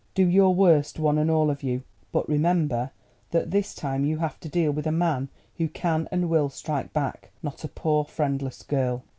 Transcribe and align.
Do 0.15 0.25
your 0.27 0.55
worst, 0.55 0.97
one 0.97 1.19
and 1.19 1.29
all 1.29 1.51
of 1.51 1.61
you, 1.61 1.83
but 2.11 2.27
remember 2.27 2.89
that 3.29 3.51
this 3.51 3.75
time 3.75 4.03
you 4.03 4.17
have 4.17 4.39
to 4.39 4.49
deal 4.49 4.71
with 4.71 4.87
a 4.87 4.91
man 4.91 5.29
who 5.57 5.67
can 5.67 6.07
and 6.11 6.27
will 6.27 6.49
strike 6.49 6.91
back, 6.91 7.29
not 7.43 7.63
a 7.63 7.67
poor 7.67 8.03
friendless 8.03 8.63
girl." 8.63 9.03